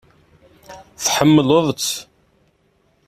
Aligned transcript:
Tḥemmleḍ-tt? 1.05 1.93